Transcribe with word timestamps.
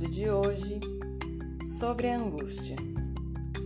Episódio 0.00 0.08
de 0.08 0.30
hoje 0.30 0.80
sobre 1.78 2.08
a 2.08 2.16
angústia. 2.16 2.76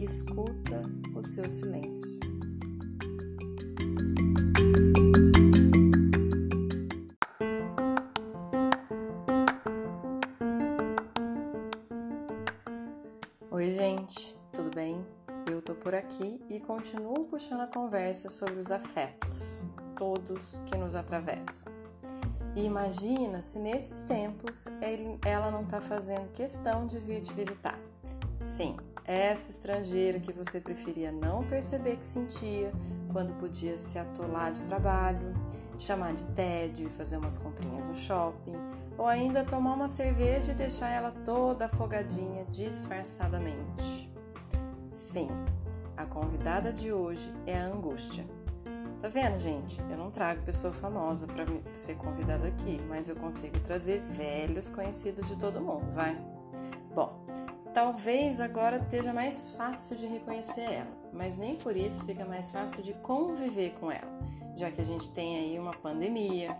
Escuta 0.00 0.82
o 1.14 1.22
seu 1.22 1.48
silêncio. 1.48 2.18
Oi, 13.52 13.70
gente, 13.70 14.36
tudo 14.52 14.74
bem? 14.74 15.06
Eu 15.46 15.62
tô 15.62 15.76
por 15.76 15.94
aqui 15.94 16.40
e 16.48 16.58
continuo 16.58 17.26
puxando 17.26 17.60
a 17.60 17.68
conversa 17.68 18.28
sobre 18.28 18.58
os 18.58 18.72
afetos, 18.72 19.62
todos 19.96 20.60
que 20.66 20.76
nos 20.76 20.96
atravessam. 20.96 21.73
E 22.56 22.64
imagina 22.64 23.42
se 23.42 23.58
nesses 23.58 24.02
tempos 24.02 24.66
ele, 24.80 25.18
ela 25.24 25.50
não 25.50 25.64
tá 25.64 25.80
fazendo 25.80 26.30
questão 26.32 26.86
de 26.86 26.98
vir 27.00 27.20
te 27.20 27.32
visitar. 27.32 27.78
Sim, 28.40 28.76
essa 29.04 29.50
estrangeira 29.50 30.20
que 30.20 30.32
você 30.32 30.60
preferia 30.60 31.10
não 31.10 31.44
perceber 31.44 31.96
que 31.96 32.06
sentia 32.06 32.72
quando 33.12 33.32
podia 33.38 33.76
se 33.76 33.98
atolar 33.98 34.52
de 34.52 34.64
trabalho, 34.64 35.34
chamar 35.78 36.14
de 36.14 36.26
tédio 36.28 36.86
e 36.86 36.90
fazer 36.90 37.16
umas 37.16 37.38
comprinhas 37.38 37.86
no 37.86 37.96
shopping, 37.96 38.56
ou 38.96 39.06
ainda 39.06 39.44
tomar 39.44 39.74
uma 39.74 39.88
cerveja 39.88 40.52
e 40.52 40.54
deixar 40.54 40.90
ela 40.90 41.10
toda 41.24 41.66
afogadinha 41.66 42.44
disfarçadamente. 42.46 44.10
Sim, 44.90 45.28
a 45.96 46.06
convidada 46.06 46.72
de 46.72 46.92
hoje 46.92 47.32
é 47.46 47.58
a 47.58 47.66
angústia. 47.66 48.24
Tá 49.04 49.10
vendo, 49.10 49.38
gente? 49.38 49.78
Eu 49.90 49.98
não 49.98 50.10
trago 50.10 50.42
pessoa 50.44 50.72
famosa 50.72 51.26
para 51.26 51.44
ser 51.74 51.94
convidada 51.96 52.48
aqui, 52.48 52.80
mas 52.88 53.06
eu 53.06 53.14
consigo 53.14 53.60
trazer 53.60 54.00
velhos 54.00 54.70
conhecidos 54.70 55.28
de 55.28 55.36
todo 55.36 55.60
mundo, 55.60 55.92
vai? 55.92 56.16
Bom, 56.94 57.22
talvez 57.74 58.40
agora 58.40 58.78
esteja 58.78 59.12
mais 59.12 59.54
fácil 59.56 59.98
de 59.98 60.06
reconhecer 60.06 60.62
ela, 60.62 60.90
mas 61.12 61.36
nem 61.36 61.54
por 61.56 61.76
isso 61.76 62.02
fica 62.06 62.24
mais 62.24 62.50
fácil 62.50 62.82
de 62.82 62.94
conviver 62.94 63.74
com 63.78 63.92
ela, 63.92 64.10
já 64.56 64.70
que 64.70 64.80
a 64.80 64.84
gente 64.84 65.12
tem 65.12 65.36
aí 65.36 65.58
uma 65.58 65.76
pandemia, 65.76 66.56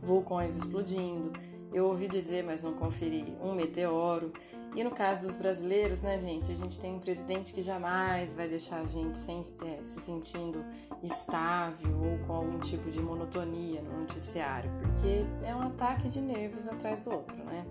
vulcões 0.00 0.56
explodindo, 0.56 1.32
eu 1.76 1.88
ouvi 1.88 2.08
dizer, 2.08 2.42
mas 2.42 2.62
não 2.62 2.72
conferi, 2.72 3.36
um 3.38 3.54
meteoro. 3.54 4.32
E 4.74 4.82
no 4.82 4.90
caso 4.90 5.20
dos 5.20 5.34
brasileiros, 5.34 6.00
né, 6.00 6.18
gente, 6.18 6.50
a 6.50 6.54
gente 6.54 6.78
tem 6.78 6.94
um 6.94 6.98
presidente 6.98 7.52
que 7.52 7.60
jamais 7.60 8.32
vai 8.32 8.48
deixar 8.48 8.80
a 8.80 8.86
gente 8.86 9.18
sem, 9.18 9.42
é, 9.62 9.82
se 9.82 10.00
sentindo 10.00 10.64
estável 11.02 11.94
ou 12.02 12.18
com 12.26 12.32
algum 12.32 12.58
tipo 12.60 12.90
de 12.90 12.98
monotonia 12.98 13.82
no 13.82 14.00
noticiário, 14.00 14.70
porque 14.80 15.26
é 15.46 15.54
um 15.54 15.62
ataque 15.62 16.08
de 16.08 16.18
nervos 16.18 16.66
atrás 16.66 17.00
do 17.02 17.12
outro, 17.12 17.36
né? 17.44 17.66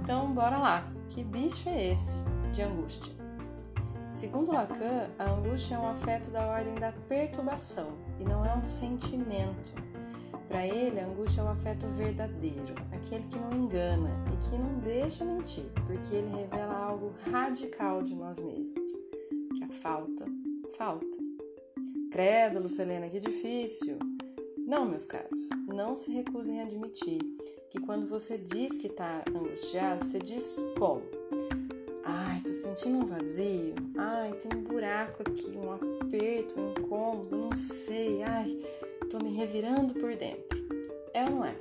Então, 0.00 0.32
bora 0.32 0.56
lá. 0.56 0.88
Que 1.08 1.24
bicho 1.24 1.68
é 1.68 1.90
esse 1.90 2.22
de 2.52 2.62
angústia? 2.62 3.12
Segundo 4.08 4.52
Lacan, 4.52 5.10
a 5.18 5.30
angústia 5.30 5.74
é 5.74 5.78
um 5.78 5.88
afeto 5.88 6.30
da 6.30 6.46
ordem 6.46 6.76
da 6.76 6.92
perturbação 6.92 7.98
e 8.20 8.24
não 8.24 8.44
é 8.44 8.54
um 8.54 8.64
sentimento. 8.64 9.74
Para 10.48 10.66
ele, 10.66 10.98
a 10.98 11.06
angústia 11.06 11.42
é 11.42 11.44
um 11.44 11.48
afeto 11.48 11.86
verdadeiro, 11.88 12.74
aquele 12.90 13.24
que 13.24 13.38
não 13.38 13.52
engana 13.52 14.10
e 14.32 14.48
que 14.48 14.56
não 14.56 14.78
deixa 14.80 15.24
mentir, 15.24 15.66
porque 15.86 16.14
ele 16.14 16.34
revela 16.34 16.74
algo 16.74 17.14
radical 17.30 18.02
de 18.02 18.14
nós 18.14 18.38
mesmos, 18.40 18.88
que 19.56 19.64
a 19.64 19.68
falta 19.68 20.26
falta. 20.78 21.18
Credo, 22.10 22.60
Lucelena, 22.60 23.08
que 23.08 23.18
difícil! 23.18 23.98
Não, 24.56 24.86
meus 24.86 25.06
caros, 25.06 25.48
não 25.66 25.96
se 25.96 26.12
recusem 26.12 26.60
a 26.60 26.64
admitir 26.64 27.18
que 27.70 27.80
quando 27.80 28.06
você 28.06 28.38
diz 28.38 28.76
que 28.76 28.86
está 28.86 29.24
angustiado, 29.28 30.04
você 30.04 30.18
diz 30.18 30.56
como? 30.78 31.02
Ai, 32.04 32.40
tô 32.42 32.52
sentindo 32.52 32.98
um 32.98 33.06
vazio. 33.06 33.74
Ai, 33.96 34.32
tem 34.34 34.58
um 34.58 34.62
buraco 34.62 35.22
aqui, 35.22 35.50
um 35.50 35.72
aperto, 35.72 36.58
um 36.58 36.70
incômodo, 36.70 37.36
não 37.36 37.56
sei. 37.56 38.17
Tô 39.10 39.18
me 39.18 39.32
revirando 39.32 39.94
por 39.94 40.14
dentro. 40.14 40.58
É 41.14 41.24
ou 41.24 41.30
não 41.30 41.44
é? 41.44 41.56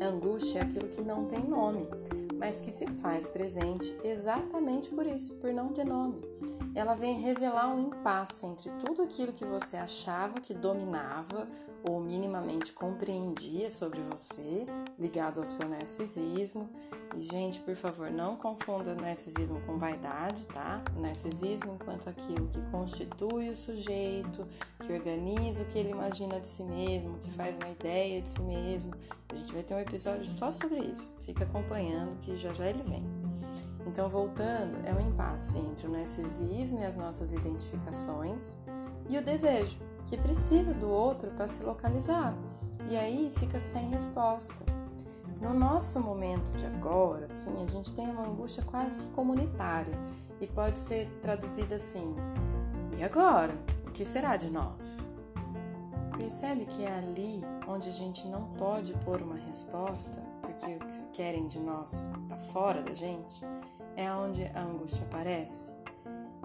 A 0.00 0.08
angústia 0.08 0.58
é 0.58 0.62
aquilo 0.62 0.88
que 0.88 1.00
não 1.00 1.26
tem 1.26 1.38
nome, 1.44 1.82
mas 2.36 2.60
que 2.60 2.72
se 2.72 2.88
faz 2.94 3.28
presente 3.28 3.96
exatamente 4.02 4.88
por 4.90 5.06
isso, 5.06 5.36
por 5.36 5.52
não 5.52 5.68
ter 5.68 5.84
nome. 5.84 6.20
Ela 6.74 6.96
vem 6.96 7.20
revelar 7.20 7.72
um 7.72 7.86
impasse 7.86 8.46
entre 8.46 8.68
tudo 8.84 9.02
aquilo 9.02 9.32
que 9.32 9.44
você 9.44 9.76
achava 9.76 10.40
que 10.40 10.52
dominava 10.52 11.48
ou 11.84 12.00
minimamente 12.00 12.72
compreendia 12.72 13.70
sobre 13.70 14.00
você, 14.00 14.66
ligado 14.98 15.38
ao 15.38 15.46
seu 15.46 15.68
narcisismo. 15.68 16.68
E, 17.16 17.22
gente, 17.22 17.60
por 17.60 17.74
favor, 17.74 18.10
não 18.10 18.36
confunda 18.36 18.94
narcisismo 18.94 19.60
com 19.62 19.78
vaidade, 19.78 20.46
tá? 20.46 20.82
Narcisismo 20.96 21.72
enquanto 21.72 22.08
aquilo 22.08 22.46
que 22.48 22.60
constitui 22.70 23.48
o 23.48 23.56
sujeito, 23.56 24.46
que 24.84 24.92
organiza 24.92 25.62
o 25.62 25.66
que 25.66 25.78
ele 25.78 25.90
imagina 25.90 26.40
de 26.40 26.46
si 26.46 26.62
mesmo, 26.62 27.18
que 27.18 27.30
faz 27.30 27.56
uma 27.56 27.68
ideia 27.68 28.20
de 28.20 28.28
si 28.28 28.42
mesmo. 28.42 28.94
A 29.32 29.36
gente 29.36 29.52
vai 29.52 29.62
ter 29.62 29.74
um 29.74 29.80
episódio 29.80 30.26
só 30.26 30.50
sobre 30.50 30.78
isso. 30.78 31.14
Fica 31.24 31.44
acompanhando 31.44 32.18
que 32.20 32.36
já 32.36 32.52
já 32.52 32.66
ele 32.66 32.82
vem. 32.82 33.04
Então, 33.86 34.08
voltando, 34.08 34.86
é 34.86 34.92
um 34.92 35.00
impasse 35.00 35.58
entre 35.58 35.86
o 35.86 35.90
narcisismo 35.90 36.80
e 36.80 36.84
as 36.84 36.94
nossas 36.94 37.32
identificações 37.32 38.58
e 39.08 39.16
o 39.16 39.24
desejo, 39.24 39.78
que 40.06 40.16
precisa 40.16 40.74
do 40.74 40.88
outro 40.88 41.30
para 41.30 41.48
se 41.48 41.64
localizar. 41.64 42.36
E 42.90 42.96
aí 42.96 43.32
fica 43.34 43.58
sem 43.58 43.88
resposta. 43.88 44.77
No 45.40 45.54
nosso 45.54 46.00
momento 46.00 46.50
de 46.56 46.66
agora, 46.66 47.26
assim, 47.26 47.62
a 47.62 47.66
gente 47.66 47.92
tem 47.92 48.10
uma 48.10 48.26
angústia 48.26 48.62
quase 48.64 48.98
que 48.98 49.06
comunitária 49.12 49.94
e 50.40 50.46
pode 50.48 50.78
ser 50.78 51.08
traduzida 51.22 51.76
assim: 51.76 52.16
e 52.98 53.04
agora? 53.04 53.54
O 53.86 53.90
que 53.90 54.04
será 54.04 54.36
de 54.36 54.50
nós? 54.50 55.16
Percebe 56.18 56.66
que 56.66 56.84
é 56.84 56.92
ali 56.92 57.44
onde 57.68 57.88
a 57.88 57.92
gente 57.92 58.26
não 58.26 58.48
pode 58.54 58.92
pôr 59.04 59.22
uma 59.22 59.36
resposta, 59.36 60.20
porque 60.42 60.66
o 60.66 60.78
que 60.80 61.02
querem 61.12 61.46
de 61.46 61.60
nós 61.60 62.08
está 62.22 62.36
fora 62.36 62.82
da 62.82 62.92
gente, 62.92 63.44
é 63.96 64.12
onde 64.12 64.44
a 64.46 64.62
angústia 64.62 65.04
aparece? 65.04 65.72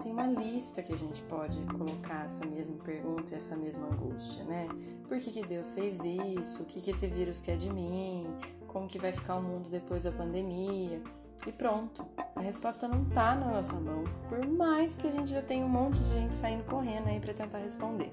Tem 0.02 0.12
uma 0.12 0.26
lista 0.26 0.82
que 0.82 0.92
a 0.92 0.96
gente 0.96 1.22
pode 1.22 1.60
colocar 1.66 2.26
essa 2.26 2.44
mesma 2.46 2.76
pergunta 2.76 3.32
e 3.32 3.34
essa 3.34 3.56
mesma 3.56 3.88
angústia, 3.88 4.44
né? 4.44 4.68
Por 5.08 5.18
que, 5.18 5.32
que 5.32 5.44
Deus 5.44 5.74
fez 5.74 6.04
isso? 6.04 6.62
O 6.62 6.66
que, 6.66 6.80
que 6.80 6.90
esse 6.90 7.06
vírus 7.08 7.40
quer 7.40 7.56
de 7.56 7.72
mim? 7.72 8.26
Como 8.74 8.86
que 8.86 8.98
vai 8.98 9.12
ficar 9.12 9.36
o 9.36 9.42
mundo 9.42 9.70
depois 9.70 10.02
da 10.02 10.12
pandemia? 10.12 11.00
E 11.46 11.52
pronto, 11.52 12.04
a 12.36 12.40
resposta 12.40 12.86
não 12.86 13.06
tá 13.06 13.34
na 13.34 13.52
nossa 13.52 13.80
mão, 13.80 14.04
por 14.28 14.46
mais 14.46 14.94
que 14.94 15.06
a 15.06 15.10
gente 15.10 15.30
já 15.30 15.40
tenha 15.40 15.64
um 15.64 15.68
monte 15.68 15.98
de 15.98 16.10
gente 16.10 16.36
saindo 16.36 16.64
correndo 16.64 17.08
aí 17.08 17.18
para 17.18 17.32
tentar 17.32 17.58
responder 17.58 18.12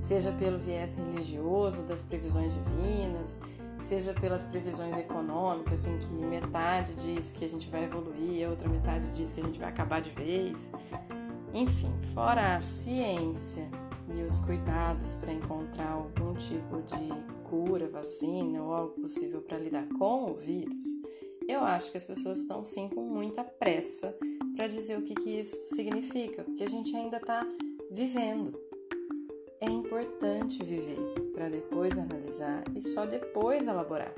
seja 0.00 0.32
pelo 0.32 0.58
viés 0.58 0.96
religioso 0.96 1.82
das 1.82 2.02
previsões 2.02 2.54
divinas, 2.54 3.38
seja 3.80 4.14
pelas 4.14 4.44
previsões 4.44 4.96
econômicas, 4.96 5.86
em 5.86 5.98
que 5.98 6.10
metade 6.10 6.94
diz 6.94 7.32
que 7.32 7.44
a 7.44 7.48
gente 7.48 7.68
vai 7.68 7.84
evoluir, 7.84 8.46
a 8.46 8.50
outra 8.50 8.68
metade 8.68 9.10
diz 9.10 9.32
que 9.32 9.40
a 9.40 9.44
gente 9.44 9.58
vai 9.58 9.68
acabar 9.68 10.00
de 10.00 10.10
vez. 10.10 10.72
Enfim, 11.52 11.92
fora 12.14 12.56
a 12.56 12.60
ciência 12.60 13.68
e 14.08 14.22
os 14.22 14.40
cuidados 14.40 15.16
para 15.16 15.32
encontrar 15.32 15.90
algum 15.90 16.17
tipo 16.38 16.80
de 16.82 17.48
cura, 17.48 17.88
vacina 17.88 18.62
ou 18.62 18.72
algo 18.72 19.00
possível 19.00 19.42
para 19.42 19.58
lidar 19.58 19.88
com 19.98 20.30
o 20.30 20.34
vírus, 20.34 20.86
eu 21.48 21.60
acho 21.60 21.90
que 21.90 21.96
as 21.96 22.04
pessoas 22.04 22.38
estão 22.38 22.64
sim 22.64 22.88
com 22.88 23.02
muita 23.02 23.42
pressa 23.42 24.16
para 24.54 24.68
dizer 24.68 24.98
o 24.98 25.02
que, 25.02 25.14
que 25.14 25.30
isso 25.30 25.74
significa, 25.74 26.44
porque 26.44 26.62
a 26.62 26.68
gente 26.68 26.94
ainda 26.94 27.16
está 27.16 27.46
vivendo. 27.90 28.58
É 29.60 29.66
importante 29.66 30.62
viver 30.62 30.98
para 31.34 31.48
depois 31.48 31.98
analisar 31.98 32.62
e 32.74 32.80
só 32.80 33.04
depois 33.04 33.66
elaborar. 33.66 34.14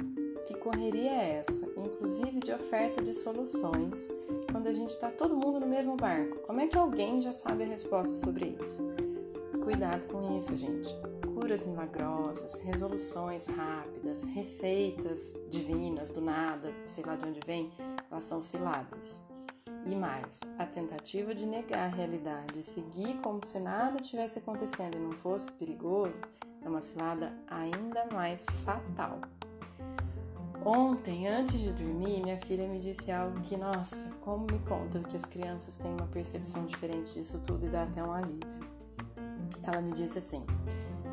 Que 0.46 0.54
correria 0.54 1.10
é 1.10 1.38
essa, 1.38 1.66
inclusive 1.76 2.40
de 2.40 2.52
oferta 2.52 3.02
de 3.02 3.14
soluções, 3.14 4.10
quando 4.50 4.66
a 4.66 4.72
gente 4.72 4.90
está 4.90 5.10
todo 5.10 5.36
mundo 5.36 5.60
no 5.60 5.66
mesmo 5.66 5.96
barco? 5.96 6.38
Como 6.46 6.60
é 6.60 6.66
que 6.66 6.76
alguém 6.76 7.20
já 7.20 7.32
sabe 7.32 7.64
a 7.64 7.68
resposta 7.68 8.14
sobre 8.14 8.56
isso? 8.64 8.82
Cuidado 9.62 10.06
com 10.06 10.36
isso, 10.36 10.56
gente. 10.56 11.09
Curas 11.40 11.64
milagrosas, 11.64 12.60
resoluções 12.60 13.48
rápidas, 13.48 14.24
receitas 14.24 15.38
divinas 15.48 16.10
do 16.10 16.20
nada, 16.20 16.70
sei 16.84 17.02
lá 17.02 17.16
de 17.16 17.24
onde 17.24 17.40
vem, 17.46 17.72
elas 18.10 18.24
são 18.24 18.42
ciladas. 18.42 19.22
E 19.86 19.94
mais, 19.96 20.40
a 20.58 20.66
tentativa 20.66 21.34
de 21.34 21.46
negar 21.46 21.86
a 21.86 21.96
realidade, 21.96 22.62
seguir 22.62 23.18
como 23.22 23.42
se 23.42 23.58
nada 23.58 24.00
tivesse 24.00 24.38
acontecendo 24.38 24.96
e 24.96 25.00
não 25.00 25.12
fosse 25.12 25.50
perigoso, 25.52 26.20
é 26.62 26.68
uma 26.68 26.82
cilada 26.82 27.34
ainda 27.48 28.04
mais 28.12 28.44
fatal. 28.62 29.18
Ontem, 30.62 31.26
antes 31.26 31.58
de 31.58 31.72
dormir, 31.72 32.22
minha 32.22 32.38
filha 32.38 32.68
me 32.68 32.78
disse 32.78 33.10
algo 33.10 33.40
que, 33.40 33.56
nossa, 33.56 34.12
como 34.20 34.44
me 34.44 34.58
conta 34.58 35.00
que 35.00 35.16
as 35.16 35.24
crianças 35.24 35.78
têm 35.78 35.90
uma 35.90 36.06
percepção 36.06 36.66
diferente 36.66 37.14
disso 37.14 37.40
tudo 37.46 37.64
e 37.64 37.70
dá 37.70 37.84
até 37.84 38.04
um 38.04 38.12
alívio. 38.12 38.60
Ela 39.62 39.80
me 39.80 39.92
disse 39.92 40.18
assim: 40.18 40.44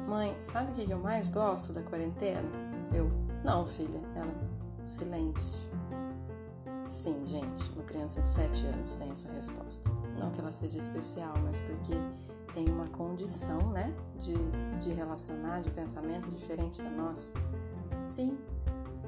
Mãe, 0.08 0.34
sabe 0.40 0.72
o 0.72 0.74
que 0.74 0.90
eu 0.90 1.00
mais 1.00 1.28
gosto 1.28 1.74
da 1.74 1.84
quarentena? 1.84 2.50
Eu, 2.94 3.12
não, 3.44 3.68
filha. 3.68 4.00
Ela, 4.16 4.34
silêncio. 4.86 5.70
Sim, 6.86 7.26
gente, 7.26 7.70
uma 7.72 7.84
criança 7.84 8.22
de 8.22 8.30
7 8.30 8.68
anos 8.68 8.96
tem 8.96 9.12
essa 9.12 9.30
resposta. 9.34 9.92
Não 10.18 10.32
que 10.32 10.40
ela 10.40 10.52
seja 10.52 10.80
especial, 10.80 11.34
mas 11.44 11.60
porque 11.60 11.92
tem 12.54 12.70
uma 12.70 12.88
condição, 12.88 13.70
né, 13.72 13.94
de, 14.18 14.34
de 14.80 14.94
relacionar, 14.94 15.60
de 15.60 15.70
pensamento 15.72 16.30
diferente 16.30 16.82
da 16.82 16.90
nossa. 16.90 17.34
Sim, 18.02 18.38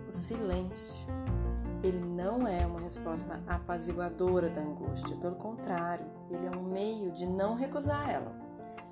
o 0.06 0.12
silêncio. 0.12 1.08
Ele 1.82 2.02
não 2.02 2.46
é 2.46 2.66
uma 2.66 2.82
resposta 2.82 3.42
apaziguadora 3.48 4.50
da 4.50 4.60
angústia, 4.60 5.16
pelo 5.16 5.36
contrário, 5.38 6.06
ele 6.30 6.46
é 6.46 6.52
um 6.52 6.64
meio 6.64 7.10
de 7.14 7.26
não 7.26 7.56
recusar 7.56 8.10
ela. 8.10 8.49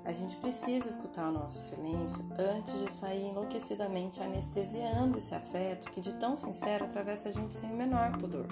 A 0.08 0.12
gente 0.12 0.36
precisa 0.36 0.88
escutar 0.88 1.28
o 1.28 1.32
nosso 1.32 1.58
silêncio 1.58 2.24
antes 2.38 2.80
de 2.80 2.90
sair 2.90 3.26
enlouquecidamente 3.26 4.22
anestesiando 4.22 5.18
esse 5.18 5.34
afeto 5.34 5.90
que 5.90 6.00
de 6.00 6.14
tão 6.14 6.34
sincero 6.34 6.86
atravessa 6.86 7.28
a 7.28 7.32
gente 7.32 7.52
sem 7.52 7.70
o 7.70 7.76
menor 7.76 8.16
pudor. 8.16 8.46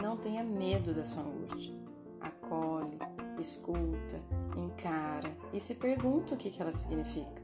Não 0.00 0.16
tenha 0.16 0.44
medo 0.44 0.94
da 0.94 1.02
sua 1.02 1.24
angústia. 1.24 1.74
Acolhe, 2.20 2.96
escuta, 3.40 4.22
encara 4.56 5.36
e 5.52 5.58
se 5.58 5.74
pergunta 5.74 6.34
o 6.34 6.36
que, 6.36 6.62
ela 6.62 6.70
significa. 6.70 7.42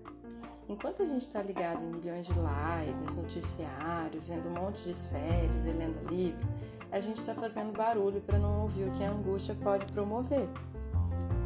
Enquanto 0.69 1.03
a 1.03 1.05
gente 1.05 1.27
está 1.27 1.43
ligado 1.43 1.83
em 1.83 1.91
milhões 1.91 2.25
de 2.25 2.35
lives, 2.35 3.17
noticiários, 3.17 4.29
vendo 4.29 4.49
um 4.49 4.53
monte 4.53 4.85
de 4.85 4.95
séries 4.95 5.67
e 5.67 5.71
lendo 5.71 6.09
livro, 6.09 6.49
a 6.93 7.01
gente 7.01 7.17
está 7.17 7.35
fazendo 7.35 7.77
barulho 7.77 8.21
para 8.21 8.39
não 8.39 8.63
ouvir 8.63 8.85
o 8.85 8.93
que 8.93 9.03
a 9.03 9.11
angústia 9.11 9.57
pode 9.57 9.93
promover. 9.93 10.49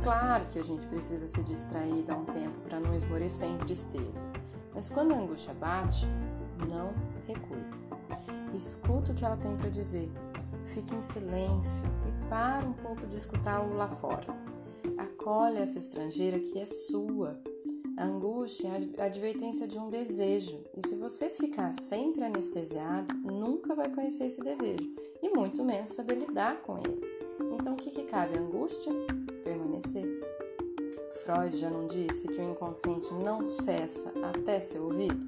Claro 0.07 0.47
que 0.47 0.61
a 0.61 0.63
gente 0.63 0.87
precisa 0.87 1.27
se 1.27 1.43
distrair 1.43 1.99
e 1.99 2.03
dar 2.05 2.17
um 2.17 2.27
tempo 2.27 2.61
para 2.61 2.79
não 2.79 2.95
esmorecer 2.95 3.49
em 3.49 3.59
tristeza, 3.59 4.25
mas 4.73 4.89
quando 4.89 5.13
a 5.13 5.19
angústia 5.19 5.53
bate, 5.53 6.07
não 6.71 6.95
recue. 7.27 7.65
Escuta 8.55 9.11
o 9.11 9.15
que 9.17 9.25
ela 9.25 9.37
tem 9.37 9.57
para 9.57 9.69
dizer, 9.69 10.09
fique 10.65 10.95
em 10.95 11.01
silêncio 11.01 11.85
e 12.07 12.29
para 12.29 12.65
um 12.65 12.73
pouco 12.73 13.05
de 13.09 13.17
escutar 13.17 13.61
o 13.61 13.75
lá 13.75 13.89
fora. 13.89 14.29
Acolhe 14.97 15.59
essa 15.59 15.81
estrangeira 15.81 16.39
que 16.39 16.61
é 16.61 16.67
sua 16.67 17.43
a 17.97 18.05
angústia 18.05 18.69
é 18.69 19.03
a 19.03 19.07
advertência 19.07 19.67
de 19.67 19.77
um 19.77 19.91
desejo, 19.91 20.63
e 20.77 20.87
se 20.87 20.95
você 20.97 21.31
ficar 21.31 21.73
sempre 21.73 22.23
anestesiado, 22.23 23.13
nunca 23.25 23.75
vai 23.75 23.93
conhecer 23.93 24.27
esse 24.27 24.41
desejo 24.41 24.89
e 25.21 25.31
muito 25.31 25.65
menos 25.65 25.91
saber 25.91 26.15
lidar 26.15 26.61
com 26.63 26.79
ele. 26.79 27.01
Então, 27.59 27.73
o 27.73 27.77
que, 27.77 27.91
que 27.91 28.05
cabe 28.05 28.39
angústia? 28.39 28.93
Permanecer. 29.77 30.21
Freud 31.23 31.57
já 31.57 31.69
não 31.69 31.87
disse 31.87 32.29
que 32.29 32.41
o 32.41 32.51
inconsciente 32.51 33.13
não 33.13 33.45
cessa 33.45 34.13
até 34.23 34.59
ser 34.59 34.79
ouvido? 34.79 35.27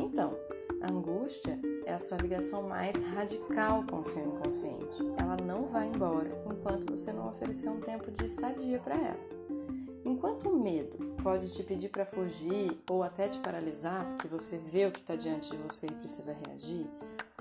Então, 0.00 0.36
a 0.80 0.90
angústia 0.90 1.58
é 1.84 1.92
a 1.92 1.98
sua 1.98 2.18
ligação 2.18 2.64
mais 2.64 3.02
radical 3.02 3.84
com 3.88 4.00
o 4.00 4.04
seu 4.04 4.24
inconsciente. 4.24 4.96
Ela 5.16 5.36
não 5.36 5.66
vai 5.66 5.86
embora 5.86 6.42
enquanto 6.46 6.90
você 6.90 7.12
não 7.12 7.28
oferecer 7.28 7.68
um 7.68 7.80
tempo 7.80 8.10
de 8.10 8.24
estadia 8.24 8.78
para 8.80 8.94
ela. 8.94 9.36
Enquanto 10.04 10.48
o 10.48 10.58
medo 10.58 10.98
pode 11.22 11.52
te 11.52 11.62
pedir 11.62 11.88
para 11.88 12.06
fugir 12.06 12.76
ou 12.88 13.02
até 13.02 13.28
te 13.28 13.38
paralisar, 13.38 14.04
porque 14.14 14.28
você 14.28 14.58
vê 14.58 14.86
o 14.86 14.92
que 14.92 15.00
está 15.00 15.14
diante 15.14 15.50
de 15.50 15.56
você 15.56 15.86
e 15.86 15.92
precisa 15.92 16.36
reagir, 16.46 16.86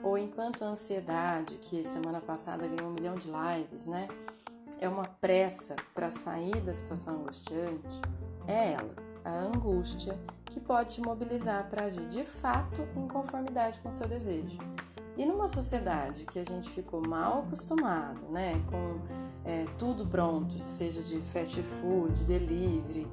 ou 0.03 0.17
enquanto 0.17 0.63
a 0.63 0.67
ansiedade, 0.67 1.55
que 1.55 1.83
semana 1.83 2.21
passada 2.21 2.67
ganhou 2.67 2.89
um 2.89 2.93
milhão 2.93 3.15
de 3.15 3.29
lives, 3.29 3.87
né? 3.87 4.07
É 4.79 4.89
uma 4.89 5.05
pressa 5.05 5.75
para 5.93 6.09
sair 6.09 6.61
da 6.61 6.73
situação 6.73 7.21
angustiante, 7.21 8.01
é 8.47 8.73
ela, 8.73 8.95
a 9.23 9.31
angústia, 9.31 10.17
que 10.45 10.59
pode 10.59 10.95
te 10.95 11.01
mobilizar 11.01 11.69
para 11.69 11.85
agir 11.85 12.07
de 12.07 12.23
fato 12.23 12.87
em 12.95 13.07
conformidade 13.07 13.79
com 13.79 13.89
o 13.89 13.93
seu 13.93 14.07
desejo. 14.07 14.59
E 15.17 15.25
numa 15.25 15.47
sociedade 15.47 16.25
que 16.25 16.37
a 16.37 16.43
gente 16.43 16.69
ficou 16.69 17.01
mal 17.01 17.39
acostumado, 17.39 18.25
né, 18.29 18.61
com 18.69 18.99
é, 19.45 19.65
tudo 19.77 20.05
pronto, 20.05 20.57
seja 20.59 21.01
de 21.01 21.21
fast 21.21 21.61
food, 21.61 22.23
delivery, 22.25 23.07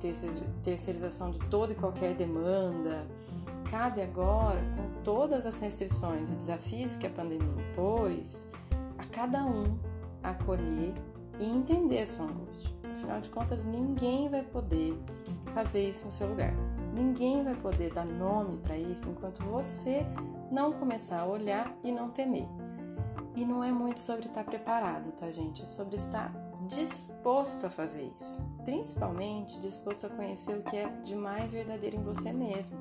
terceirização 0.62 1.31
de 1.31 1.38
toda 1.49 1.73
e 1.73 1.76
qualquer 1.76 2.15
demanda. 2.15 3.06
Cabe 3.70 4.03
agora, 4.03 4.61
com 4.76 5.03
todas 5.03 5.47
as 5.47 5.61
restrições 5.61 6.31
e 6.31 6.35
desafios 6.35 6.97
que 6.97 7.06
a 7.06 7.11
pandemia 7.11 7.49
impôs, 7.70 8.50
a 8.99 9.05
cada 9.05 9.44
um 9.44 9.79
acolher 10.23 10.94
e 11.43 11.44
entender 11.44 12.06
sua 12.06 12.27
angústia. 12.27 12.73
Afinal 12.89 13.21
de 13.21 13.29
contas, 13.29 13.65
ninguém 13.65 14.29
vai 14.29 14.43
poder 14.43 14.97
fazer 15.53 15.89
isso 15.89 16.06
no 16.06 16.12
seu 16.12 16.29
lugar. 16.29 16.55
Ninguém 16.94 17.43
vai 17.43 17.56
poder 17.56 17.93
dar 17.93 18.06
nome 18.06 18.59
para 18.59 18.79
isso 18.79 19.09
enquanto 19.09 19.43
você 19.43 20.06
não 20.53 20.73
começar 20.73 21.21
a 21.21 21.27
olhar 21.27 21.75
e 21.83 21.91
não 21.91 22.11
temer. 22.11 22.47
E 23.35 23.44
não 23.44 23.65
é 23.65 23.73
muito 23.73 23.99
sobre 23.99 24.27
estar 24.27 24.44
preparado, 24.44 25.11
tá, 25.12 25.31
gente? 25.31 25.62
É 25.62 25.65
sobre 25.65 25.97
estar 25.97 26.33
disposto 26.69 27.67
a 27.67 27.71
fazer 27.71 28.12
isso. 28.17 28.41
Principalmente 28.65 29.59
disposto 29.59 30.06
a 30.06 30.11
conhecer 30.11 30.56
o 30.59 30.62
que 30.62 30.77
é 30.77 30.87
de 30.89 31.17
mais 31.17 31.53
verdadeiro 31.53 31.97
em 31.97 32.03
você 32.03 32.33
mesmo. 32.33 32.77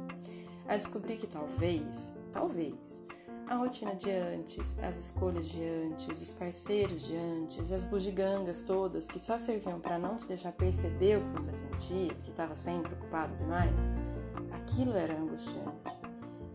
A 0.67 0.77
descobrir 0.77 1.17
que 1.17 1.25
talvez, 1.25 2.15
talvez, 2.31 3.03
a 3.47 3.55
rotina 3.55 3.95
de 3.95 4.09
antes, 4.09 4.79
as 4.79 4.97
escolhas 4.97 5.47
de 5.47 5.61
antes, 5.63 6.21
os 6.21 6.31
parceiros 6.33 7.03
de 7.03 7.15
antes, 7.15 7.71
as 7.71 7.83
bugigangas 7.83 8.63
todas 8.63 9.07
que 9.07 9.19
só 9.19 9.37
serviam 9.37 9.79
para 9.79 9.99
não 9.99 10.17
te 10.17 10.27
deixar 10.27 10.51
perceber 10.53 11.17
o 11.17 11.21
que 11.21 11.41
você 11.41 11.53
sentia, 11.53 12.13
que 12.15 12.29
estava 12.29 12.55
sempre 12.55 12.93
ocupado 12.93 13.35
demais, 13.35 13.91
aquilo 14.51 14.95
era 14.95 15.13
angustiante. 15.13 16.01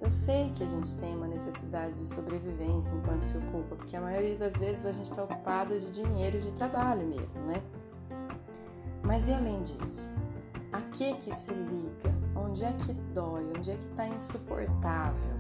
Eu 0.01 0.11
sei 0.11 0.51
que 0.51 0.63
a 0.63 0.67
gente 0.67 0.95
tem 0.97 1.17
uma 1.17 1.27
necessidade 1.27 1.95
de 1.95 2.07
sobrevivência 2.07 2.95
enquanto 2.95 3.23
se 3.23 3.37
ocupa, 3.39 3.77
porque 3.77 3.97
a 3.97 4.01
maioria 4.01 4.37
das 4.37 4.57
vezes 4.57 4.87
a 4.87 4.93
gente 4.93 5.11
está 5.11 5.25
ocupado 5.25 5.79
de 5.79 5.91
dinheiro 5.91 6.37
e 6.37 6.41
de 6.41 6.53
trabalho 6.53 7.07
mesmo, 7.07 7.41
né? 7.41 7.63
Mas 9.03 9.29
e 9.29 9.33
além 9.33 9.63
disso? 9.63 10.11
A 10.73 10.81
que 10.83 11.15
que 11.15 11.35
se 11.35 11.53
liga? 11.53 12.15
Onde 12.35 12.65
é 12.65 12.73
que 12.73 12.93
dói? 12.93 13.51
Onde 13.57 13.71
é 13.71 13.77
que 13.77 13.87
está 13.87 14.07
insuportável? 14.07 15.37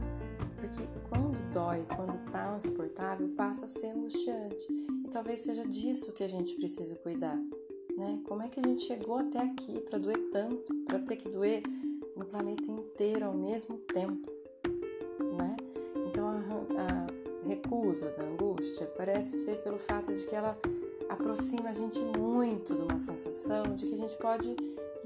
Porque 0.56 0.82
quando 1.08 1.52
dói, 1.52 1.86
quando 1.94 2.16
está 2.26 2.56
insuportável, 2.56 3.28
passa 3.36 3.66
a 3.66 3.68
ser 3.68 3.88
angustiante. 3.88 4.66
E 5.04 5.08
talvez 5.10 5.40
seja 5.40 5.66
disso 5.66 6.12
que 6.12 6.24
a 6.24 6.28
gente 6.28 6.54
precisa 6.56 6.96
cuidar, 6.96 7.36
né? 7.96 8.20
Como 8.24 8.42
é 8.42 8.48
que 8.48 8.58
a 8.58 8.62
gente 8.62 8.82
chegou 8.82 9.18
até 9.18 9.40
aqui 9.40 9.80
para 9.80 9.98
doer 9.98 10.30
tanto, 10.32 10.74
para 10.86 10.98
ter 11.00 11.16
que 11.16 11.28
doer 11.28 11.62
no 12.16 12.24
planeta 12.24 12.70
inteiro 12.70 13.26
ao 13.26 13.34
mesmo 13.34 13.78
tempo? 13.78 14.36
recusa 17.56 18.10
da 18.10 18.24
angústia 18.24 18.86
parece 18.96 19.36
ser 19.36 19.62
pelo 19.62 19.78
fato 19.78 20.12
de 20.12 20.24
que 20.26 20.34
ela 20.34 20.58
aproxima 21.08 21.70
a 21.70 21.72
gente 21.72 21.98
muito 22.18 22.74
de 22.74 22.82
uma 22.82 22.98
sensação 22.98 23.62
de 23.74 23.86
que 23.86 23.94
a 23.94 23.96
gente 23.96 24.16
pode 24.16 24.56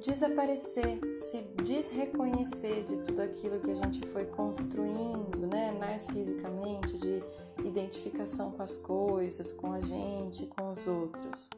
desaparecer, 0.00 0.99
se 1.19 1.42
desreconhecer 1.62 2.85
de 2.85 2.99
tudo 3.00 3.21
aquilo 3.21 3.61
que 3.61 3.71
a 3.71 3.75
gente 3.75 4.07
foi 4.07 4.25
construindo, 4.25 5.47
né, 5.47 5.76
narcisicamente, 5.78 6.99
de 6.99 7.23
identificação 7.64 8.52
com 8.52 8.62
as 8.62 8.76
coisas, 8.76 9.52
com 9.52 9.73
a 9.73 9.80
gente, 9.80 10.47
com 10.47 10.73
os 10.73 10.87
outros. 10.87 11.49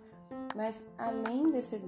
Mas 0.54 0.90
além 0.99 1.50
desse 1.50 1.80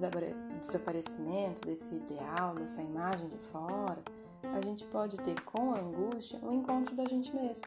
desaparecimento, 0.61 1.61
desse 1.67 1.97
ideal, 1.97 2.55
dessa 2.55 2.83
imagem 2.83 3.29
de 3.29 3.39
fora, 3.39 4.03
a 4.43 4.61
gente 4.61 4.85
pode 4.87 5.17
ter 5.19 5.41
com 5.43 5.73
a 5.73 5.81
angústia 5.81 6.39
um 6.43 6.53
encontro 6.53 6.95
da 6.95 7.05
gente 7.07 7.35
mesmo. 7.35 7.67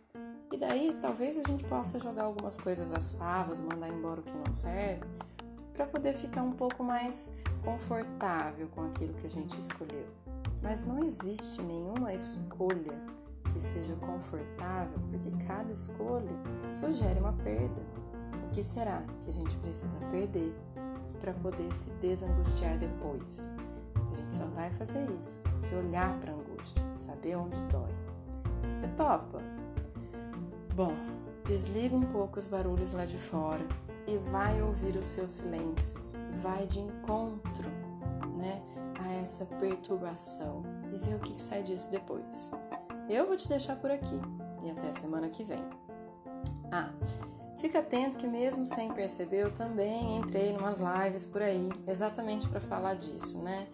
E 0.52 0.58
daí 0.58 0.98
talvez 1.02 1.38
a 1.38 1.44
gente 1.44 1.64
possa 1.66 2.00
jogar 2.00 2.24
algumas 2.24 2.58
coisas 2.58 2.92
às 2.92 3.12
favas, 3.14 3.60
mandar 3.60 3.90
embora 3.90 4.22
o 4.22 4.24
que 4.24 4.32
não 4.32 4.54
serve, 4.54 5.04
para 5.74 5.86
poder 5.86 6.16
ficar 6.16 6.42
um 6.42 6.54
pouco 6.54 6.84
mais 6.84 7.36
confortável 7.68 8.70
com 8.70 8.86
aquilo 8.86 9.14
que 9.16 9.28
a 9.28 9.30
gente 9.30 9.60
escolheu. 9.60 10.08
Mas 10.62 10.86
não 10.86 11.04
existe 11.04 11.62
nenhuma 11.62 12.14
escolha 12.14 12.94
que 13.52 13.62
seja 13.62 13.94
confortável, 13.96 14.98
porque 15.12 15.30
cada 15.46 15.74
escolha 15.74 16.32
sugere 16.70 17.20
uma 17.20 17.34
perda. 17.34 17.82
O 18.46 18.52
que 18.52 18.64
será 18.64 19.04
que 19.22 19.30
a 19.30 19.34
gente 19.34 19.58
precisa 19.58 20.00
perder 20.12 20.56
para 21.20 21.34
poder 21.34 21.74
se 21.74 21.90
desangustiar 21.96 22.78
depois? 22.78 23.54
A 24.14 24.16
gente 24.16 24.34
só 24.34 24.46
vai 24.46 24.72
fazer 24.72 25.06
isso 25.20 25.44
se 25.58 25.76
olhar 25.76 26.18
para 26.22 26.32
a 26.32 26.36
angústia, 26.36 26.82
saber 26.96 27.36
onde 27.36 27.60
dói. 27.68 27.92
Você 28.80 28.88
topa? 28.96 29.42
Bom, 30.74 30.94
desliga 31.44 31.98
um 31.98 32.06
pouco 32.06 32.40
os 32.40 32.48
barulhos 32.48 32.94
lá 32.94 33.04
de 33.04 33.18
fora 33.18 33.66
e 34.08 34.18
vai 34.18 34.62
ouvir 34.62 34.96
os 34.96 35.06
seus 35.06 35.32
silêncios, 35.32 36.16
vai 36.42 36.66
de 36.66 36.80
encontro, 36.80 37.70
né, 38.38 38.62
a 39.00 39.14
essa 39.16 39.46
perturbação 39.46 40.64
e 40.92 40.98
ver 40.98 41.16
o 41.16 41.20
que 41.20 41.40
sai 41.42 41.62
disso 41.62 41.92
depois. 41.92 42.52
Eu 43.10 43.28
vou 43.28 43.36
te 43.36 43.48
deixar 43.48 43.76
por 43.76 43.92
aqui 43.92 44.20
e 44.64 44.72
até 44.72 44.92
semana 44.92 45.30
que 45.30 45.44
vem. 45.44 45.64
Ah, 46.72 46.90
fica 47.58 47.80
atento 47.80 48.18
que 48.18 48.28
mesmo 48.28 48.66
sem 48.66 48.92
perceber 48.94 49.44
eu 49.44 49.54
também 49.54 50.18
entrei 50.18 50.52
em 50.52 50.58
umas 50.58 50.80
lives 50.80 51.26
por 51.26 51.42
aí, 51.42 51.70
exatamente 51.86 52.48
para 52.48 52.62
falar 52.62 52.96
disso, 52.96 53.40
né? 53.40 53.68